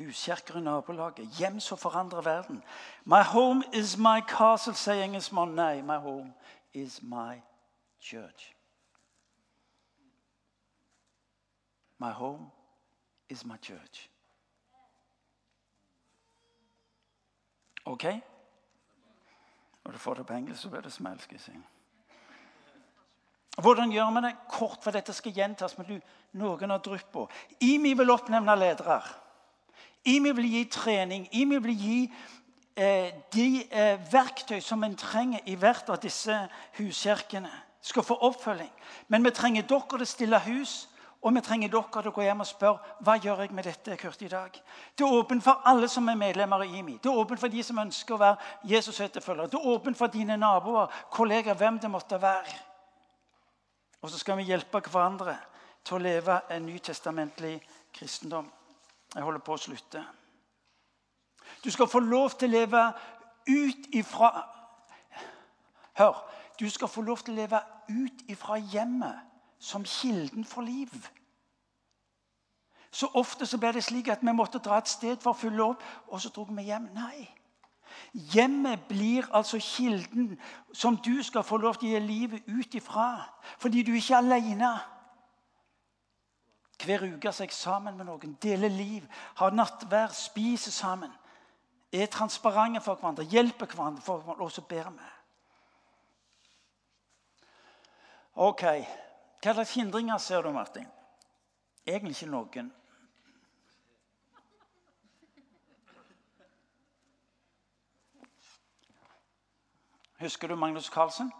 [0.00, 2.62] huskirker i nabolaget, hjem som forandrer verden.
[3.04, 5.56] My home is my castle, sier engelskmannen.
[5.56, 6.32] Nei, my home
[6.74, 7.40] is my
[8.00, 8.59] church.
[12.00, 12.50] My home
[13.28, 14.08] is my church.
[17.84, 18.04] OK?
[19.84, 21.20] Når du får det på engelsk, så blir det smell.
[21.20, 21.52] skal jeg si.
[23.60, 24.36] Hvordan gjør vi det?
[24.48, 25.78] Kort, for dette skal gjentas.
[25.78, 27.16] men Noen har drypp
[27.60, 29.02] IMI vil oppnevne ledere.
[30.04, 31.28] IMI vil gi trening.
[31.32, 32.12] IMI vil gi
[32.76, 37.50] eh, de eh, verktøy som en trenger i hvert av disse huskirkene.
[37.82, 38.72] Skal få oppfølging.
[39.08, 40.88] Men vi trenger dere til å stille hus.
[41.20, 43.96] Og vi trenger dere til å gå hjem og spørre hva gjør jeg med dette
[44.00, 44.54] hørte i dag.
[44.96, 46.96] Det er åpent for alle som er medlemmer i IMI.
[46.96, 49.50] Det er åpent for de som ønsker å være Jesus-etterfølgere.
[49.52, 52.56] Det er åpent for dine naboer, kolleger, hvem det måtte være.
[54.00, 55.36] Og så skal vi hjelpe hverandre
[55.84, 57.58] til å leve en nytestamentlig
[57.92, 58.48] kristendom.
[59.14, 60.04] Jeg holder på å slutte.
[61.60, 62.86] Du skal få lov til å leve
[63.50, 64.32] ut ifra
[66.00, 66.16] Hør.
[66.56, 67.58] Du skal få lov til å leve
[67.90, 69.29] ut ifra hjemmet
[69.60, 70.90] som kilden for liv.
[72.90, 75.62] Så ofte så ble det slik at vi måtte dra et sted for å fylle
[75.62, 76.88] opp, og så dro vi hjem.
[76.96, 77.28] Nei.
[78.34, 80.32] Hjemmet blir altså kilden
[80.72, 83.12] som du skal få lov til å gi livet ut ifra.
[83.58, 84.72] Fordi du er ikke alene.
[86.80, 89.04] Hver uke er jeg sammen med noen, deler liv,
[89.36, 91.12] har nattvær, spiser sammen.
[91.92, 95.10] Er transparente for hverandre, hjelper hverandre, for og så ber vi.
[98.40, 98.64] Ok,
[99.40, 100.86] Hva slags hindringer ser du, Martin?
[101.86, 102.72] Egentlig ikke noen.
[110.20, 111.32] Husker du Magnus Carlsen?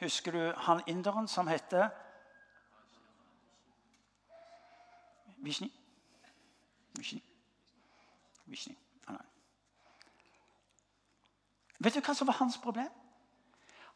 [0.00, 1.88] Husker du han inderen som heter
[5.36, 5.72] Vishni?
[6.96, 7.22] Vishni?
[8.46, 8.78] Vishni.
[11.78, 12.88] Vet du hva som var hans problem?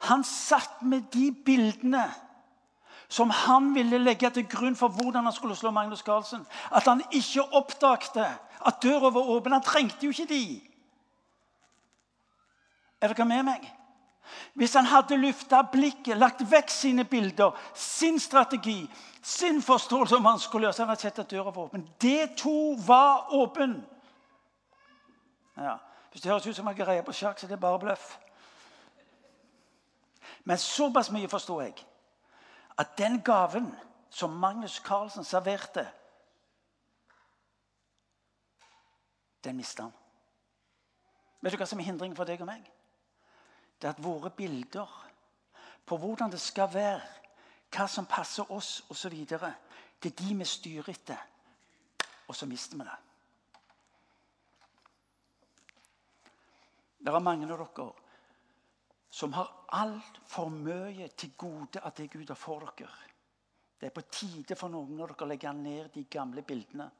[0.08, 2.06] Han satt med de bildene
[3.10, 6.46] som han ville legge til grunn for hvordan han skulle slå Magnus Carlsen.
[6.70, 8.26] At han ikke oppdagte
[8.66, 9.52] at døra var åpen.
[9.52, 10.44] Han trengte jo ikke de.
[13.00, 13.66] Er dere med meg?
[14.54, 18.84] Hvis han hadde løfta blikket, lagt vekk sine bilder, sin strategi,
[19.22, 21.88] sin forståelse om han skulle gjøre, så hadde han sett at døra var åpen.
[22.00, 23.80] Det to var åpen.
[25.56, 25.76] Ja.
[26.10, 28.18] Hvis det høres ut som jeg greier på sjakk, så er det bare bløff.
[30.44, 31.86] Men såpass mye forstår jeg
[32.80, 33.68] at den gaven
[34.10, 35.84] som Magnus Carlsen serverte,
[39.44, 39.96] den mista han.
[41.40, 42.64] Vet du hva som er hindringen for deg og meg?
[43.80, 45.06] det er at våre bilder
[45.86, 47.00] på hvordan det skal være,
[47.72, 49.14] hva som passer oss osv.,
[50.00, 51.22] det er de vi styrer etter.
[52.28, 52.98] Og så mister vi det.
[57.00, 57.88] Det er mange av dere
[59.10, 62.90] som har altfor mye til gode av det Gud har for dere.
[63.80, 66.90] Det er på tide for noen av dere å legge ned de gamle bildene.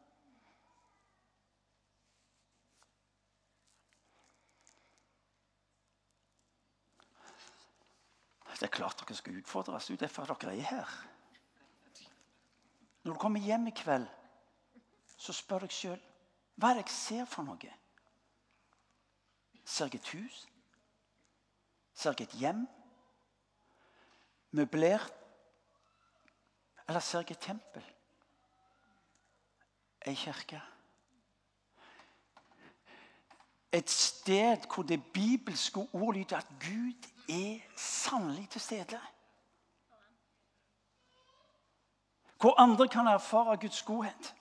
[8.60, 9.86] Det er klart dere skal utfordres.
[9.88, 10.96] Det er derfor dere er her.
[13.02, 14.04] Når du kommer hjem i kveld,
[15.16, 16.00] så spør deg sjøl
[16.60, 17.70] hva er det jeg ser for noe.
[19.64, 20.42] Ser jeg et hus?
[22.00, 22.68] Ser jeg et hjem?
[24.50, 25.12] Møblert?
[26.88, 27.84] Eller ser jeg et tempel?
[30.06, 30.62] Ei kirke?
[33.72, 39.00] Et sted hvor det bibelske ord lyder at Gud er sannelig til stede.
[42.40, 44.34] Hvor andre kan erfare Guds godhet.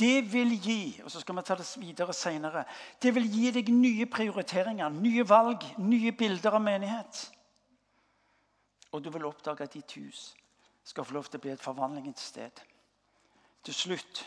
[0.00, 2.64] Det vil gi og så skal vi ta det videre senere,
[3.02, 7.22] det vil gi deg nye prioriteringer, nye valg, nye bilder av menighet.
[8.90, 10.30] Og du vil oppdage at ditt hus
[10.84, 12.62] skal få lov til å bli et forvandlingens sted.
[13.62, 14.24] Til slutt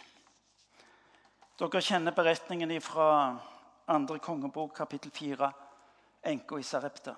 [1.54, 3.08] Dere kjenner beretningen fra
[3.94, 5.50] andre kongebok, kapittel 4
[6.32, 7.14] enka i Sarepta.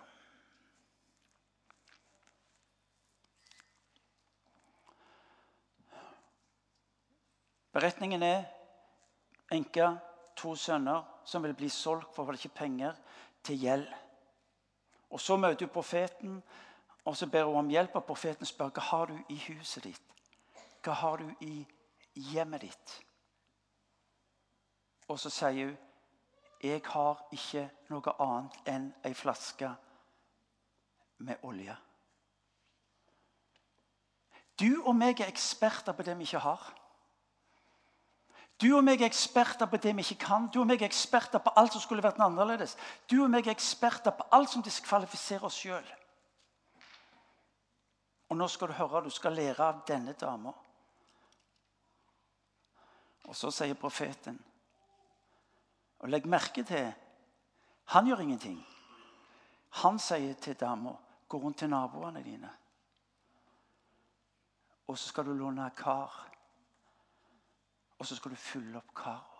[7.75, 8.45] Beretningen er
[9.51, 9.97] enka,
[10.35, 12.95] to sønner som vil bli solgt for ikke penger,
[13.43, 13.87] til gjeld.
[15.09, 16.43] Og Så møter hun profeten,
[17.05, 17.95] og så ber hun om hjelp.
[17.95, 20.01] Og profeten spør hva har du i huset ditt.
[20.83, 21.65] Hva har du i
[22.15, 22.95] hjemmet ditt?
[25.07, 25.77] Og så sier hun
[26.63, 29.67] jeg har ikke noe annet enn ei flaske
[31.17, 31.75] med olje.
[34.59, 36.63] Du og meg er eksperter på det vi ikke har.
[38.61, 40.47] Du og meg er eksperter på det vi ikke kan.
[40.47, 42.77] Du og meg er eksperter på alt som skulle vært annerledes.
[43.11, 45.89] Du og meg er eksperter på alt som diskvalifiserer oss sjøl.
[48.29, 50.53] Og nå skal du høre, du skal lære av denne dama.
[53.25, 54.37] Og så sier profeten
[55.99, 56.91] og legg merke til
[57.93, 58.57] han gjør ingenting.
[59.81, 60.95] Han sier til dama
[61.29, 62.49] gå rundt til naboene dine.
[64.87, 66.13] Og så skal du låne kar.
[67.99, 69.31] Og så skal du fylle opp karet.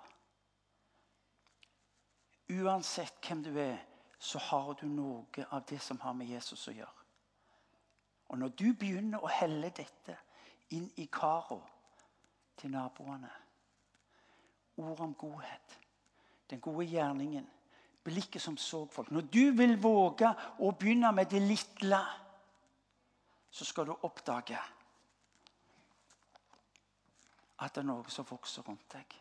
[2.55, 3.79] Uansett hvem du er,
[4.19, 7.05] så har du noe av det som har med Jesus å gjøre.
[8.29, 10.17] Og når du begynner å helle dette
[10.73, 11.59] inn i kara
[12.57, 13.31] til naboene
[14.75, 15.75] Ord om godhet
[16.49, 17.45] den gode gjerningen,
[18.03, 20.29] blikket som så folk Når du vil våge
[20.59, 22.01] å begynne med det lille,
[23.49, 24.59] så skal du oppdage
[27.59, 29.15] at det er noe som vokser rundt deg.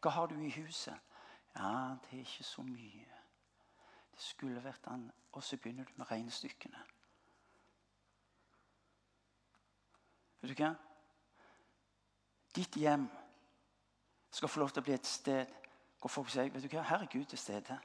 [0.00, 0.96] Hva har du i huset?
[1.56, 3.20] Ja, det er ikke så mye.
[4.12, 5.06] Det skulle vært an.
[5.32, 6.82] Og så begynner du med regnestykkene.
[10.40, 10.74] Vet du hva?
[12.54, 13.08] Ditt hjem
[14.30, 15.60] skal få lov til å bli et sted
[16.02, 17.78] hvor folk sier vet du hva, her er Gud til stede.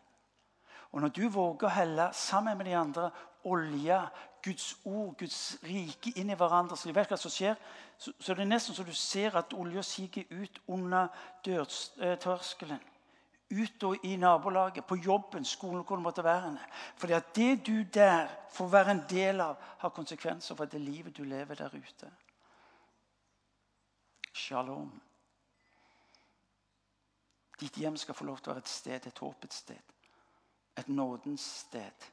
[0.91, 3.05] Og når du våger å helle sammen med de andre
[3.44, 4.02] olje,
[4.44, 6.96] Guds ord, Guds rike inn i hverandres liv.
[6.96, 7.58] vet du hva som skjer,
[7.98, 11.08] så, så det er nesten så du ser at olja siger ut under
[11.46, 12.80] dørterskelen.
[13.50, 16.58] Ut og i nabolaget, på jobben, skolen, hvor det måtte være.
[16.98, 21.18] Fordi at det du der får være en del av, har konsekvenser for det livet
[21.18, 22.12] du lever der ute.
[24.34, 25.02] Shalom.
[27.60, 29.96] Ditt hjem skal få lov til å være et sted, et håpets sted.
[30.78, 32.06] Et nådens sted.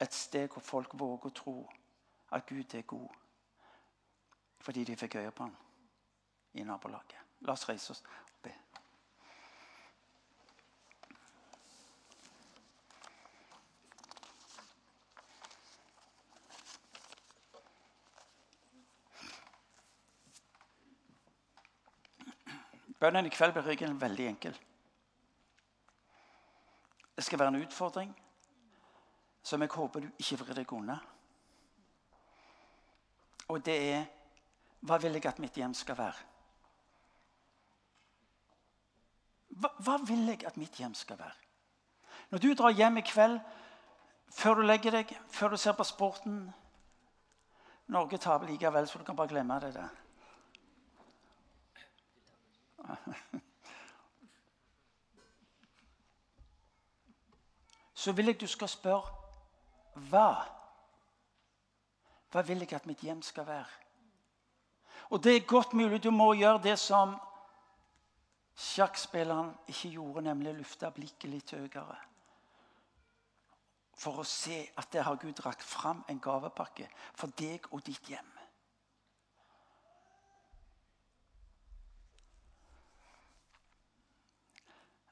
[0.00, 1.54] Et sted hvor folk våger å tro
[2.32, 3.08] at Gud er god.
[4.60, 5.56] Fordi de fikk øye på ham
[6.54, 7.18] i nabolaget.
[7.40, 8.54] La oss reise oss og be.
[23.00, 24.56] Bønnen i kveld blir regelen veldig enkel.
[27.16, 28.16] Det skal være en utfordring
[29.42, 30.98] som jeg håper du ikke vrir deg unna.
[33.50, 34.04] Og det er
[34.86, 36.26] hva vil jeg at mitt hjem skal være?
[39.60, 41.36] Hva, hva vil jeg at mitt hjem skal være?
[42.30, 43.40] Når du drar hjem i kveld,
[44.30, 46.52] før du legger deg, før du ser på sporten
[47.90, 49.88] Norge taper likevel, så du kan bare glemme det der.
[57.94, 59.19] Så vil jeg du skal spørre
[59.94, 60.30] hva?
[62.30, 63.78] Hva vil jeg at mitt hjem skal være?
[65.10, 67.16] Og det er godt mulig du må gjøre det som
[68.54, 71.96] sjakkspilleren ikke gjorde, nemlig løfte blikket litt høyere.
[74.00, 78.06] For å se at der har Gud rakt fram en gavepakke for deg og ditt
[78.08, 78.30] hjem.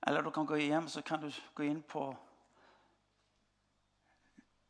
[0.08, 2.06] Eller du kan gå hjem så kan du gå inn på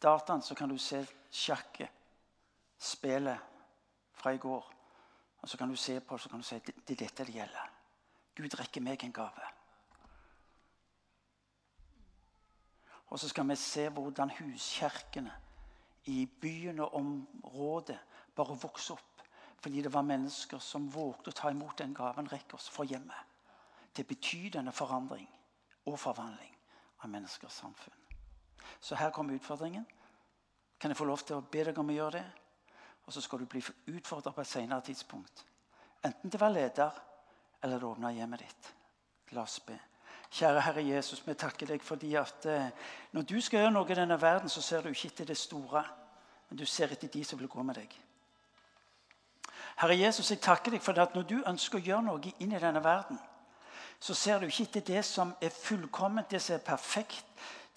[0.02, 1.90] dataen så kan du se sjakket,
[2.78, 3.38] spillet
[4.14, 4.74] fra i går.
[5.42, 7.34] Og så kan du se på så kan du si det, det er dette det
[7.34, 7.70] gjelder.
[8.36, 9.46] Gud rekker meg en gave.
[13.08, 15.32] Og så skal vi se hvordan huskirkene
[16.04, 17.98] i byen og området
[18.36, 19.22] bare vokser opp.
[19.60, 23.34] Fordi det var mennesker som vågte å ta imot den gaven rekker oss for hjemmet
[23.94, 25.26] til betydende forandring
[25.90, 26.54] og forvandling
[27.02, 28.07] av menneskers samfunn.
[28.80, 29.86] Så her kommer utfordringen.
[30.80, 32.24] Kan jeg få lov til å be deg om å gjøre det?
[33.06, 33.62] Og så skal du bli
[33.94, 35.44] utfordret på et senere tidspunkt.
[36.04, 36.98] Enten til å være leder
[37.62, 38.72] eller å åpne hjemmet ditt.
[39.34, 39.78] La oss be.
[40.30, 42.68] Kjære Herre Jesus, vi takker deg fordi at eh,
[43.16, 45.82] når du skal gjøre noe i denne verden, så ser du ikke etter det store,
[46.48, 47.96] men du ser etter de som vil gå med deg.
[49.78, 52.60] Herre Jesus, jeg takker deg for at når du ønsker å gjøre noe inn i
[52.60, 53.18] denne verden,
[54.00, 57.24] så ser du ikke etter det som er fullkomment, det som er perfekt,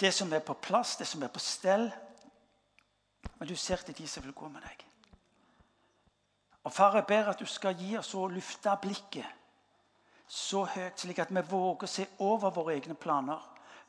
[0.02, 1.92] det som er på plass, det som er på stell.
[3.38, 4.88] Men du ser til de som vil gå med deg.
[6.64, 9.38] Og Far, jeg ber at du skal gi oss å lufte blikket
[10.32, 13.42] så høyt, slik at vi våger å se over våre egne planer,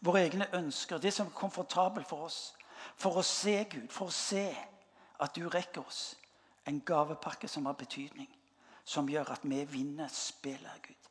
[0.02, 2.40] våre egne ønsker, det som er komfortabelt for oss.
[2.98, 4.48] For å se Gud, for å se
[5.22, 6.16] at du rekker oss
[6.66, 8.26] en gavepakke som har betydning.
[8.84, 11.10] Som gjør at vi vinner spillet, Gud.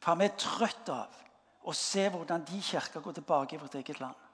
[0.00, 1.27] For vi er trøtt av
[1.68, 4.26] å se hvordan de kirker går tilbake i vårt eget land.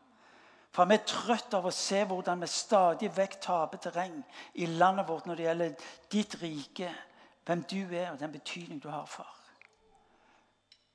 [0.75, 4.17] For vi er trøtt av å se hvordan vi stadig vekk taper terreng
[4.59, 6.91] i landet vårt når det gjelder ditt rike,
[7.47, 9.29] hvem du er, og den betydning du har, for.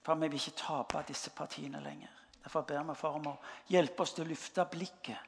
[0.03, 2.11] For vi vil ikke tape disse partiene lenger.
[2.43, 3.39] Derfor ber vi far om å
[3.71, 5.25] hjelpe oss til å løfte blikket,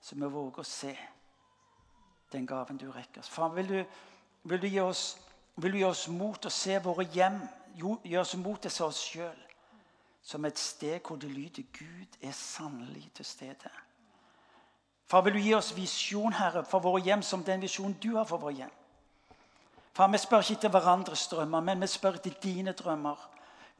[0.00, 0.94] så vi våger å se
[2.32, 3.28] den gaven du rekker oss.
[3.28, 3.80] Far, vil du,
[4.48, 5.10] vil du gi oss
[5.60, 7.40] vil du gi oss mot å se våre hjem,
[7.76, 9.46] gi oss mot til oss sjøl.
[10.22, 13.70] Som et sted hvor det lyder Gud er sannelig til stede.
[15.10, 18.28] Far, vil du gi oss visjon, Herre, for våre hjem som den visjonen du har
[18.28, 18.76] for våre hjem.
[19.96, 23.24] Far, vi spør ikke etter hverandres drømmer, men vi spør etter dine drømmer.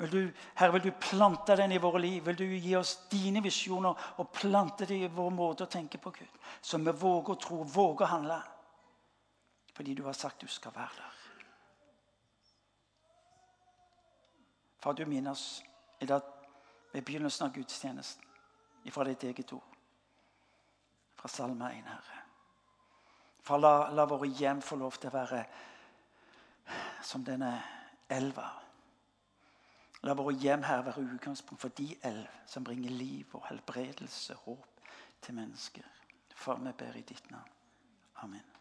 [0.01, 0.21] Vil du,
[0.59, 2.25] Herre, vil du plante den i våre liv?
[2.27, 6.11] Vil du gi oss dine visjoner og plante det i vår måte å tenke på,
[6.17, 6.41] Gud?
[6.63, 8.43] Så vi våger å tro, våger å handle.
[9.77, 11.20] Fordi du har sagt du skal være der.
[14.81, 15.63] Far, du minner oss
[16.01, 16.23] i dag
[16.93, 18.25] ved begynnelsen av gudstjenesten.
[18.85, 19.77] ifra ditt eget ord.
[21.17, 22.23] Fra Salme 1, Herre.
[23.43, 25.43] Far, la, la våre hjem få lov til å være
[27.05, 27.51] som denne
[28.09, 28.47] elva.
[30.03, 34.81] La våre hjem her være utgangspunkt for de elv som bringer liv og helbredelse, håp
[35.21, 35.85] til mennesker.
[36.35, 37.53] Far, vi ber i ditt navn.
[38.25, 38.60] Amen.